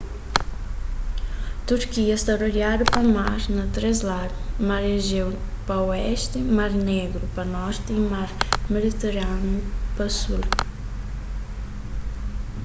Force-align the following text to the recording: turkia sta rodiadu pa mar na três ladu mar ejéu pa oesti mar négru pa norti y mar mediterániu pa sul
turkia 1.71 2.15
sta 2.21 2.33
rodiadu 2.41 2.83
pa 2.93 3.01
mar 3.17 3.39
na 3.57 3.65
três 3.75 3.97
ladu 4.09 4.35
mar 4.69 4.81
ejéu 4.95 5.29
pa 5.67 5.75
oesti 5.89 6.39
mar 6.57 6.71
négru 6.89 7.25
pa 7.35 7.43
norti 7.55 7.89
y 7.99 8.07
mar 8.13 8.29
mediterániu 8.73 9.59
pa 9.95 10.05
sul 10.19 10.41